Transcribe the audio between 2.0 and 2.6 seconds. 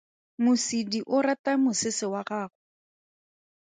wa gago.